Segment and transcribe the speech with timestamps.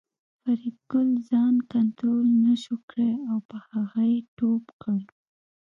[0.41, 4.99] فریدګل ځان کنترول نشو کړای او په هغه یې ټوپ کړ